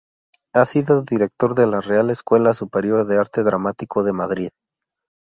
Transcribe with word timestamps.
Ha 0.55 0.65
sido 0.65 1.03
director 1.03 1.53
de 1.53 1.67
la 1.67 1.79
Real 1.79 2.09
Escuela 2.09 2.55
Superior 2.55 3.05
de 3.05 3.19
Arte 3.19 3.43
Dramático 3.43 4.03
de 4.03 4.13
Madrid. 4.13 4.49